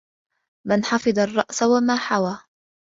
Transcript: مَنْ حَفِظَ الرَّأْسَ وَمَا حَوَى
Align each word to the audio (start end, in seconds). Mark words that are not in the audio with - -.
مَنْ 0.67 0.83
حَفِظَ 0.85 1.19
الرَّأْسَ 1.19 1.63
وَمَا 1.63 1.95
حَوَى 1.95 2.39